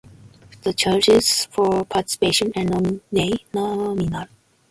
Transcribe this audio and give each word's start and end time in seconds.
The 0.63 0.73
charges 0.73 1.45
for 1.45 1.85
participation 1.85 2.51
are 2.55 2.63
nominal. 2.63 4.25